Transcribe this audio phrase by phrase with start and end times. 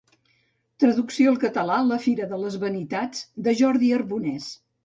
[0.83, 4.53] Traducció al català La fira de les vanitats de Jordi Arbonès.